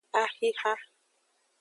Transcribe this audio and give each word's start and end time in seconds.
Axixa. 0.21 0.71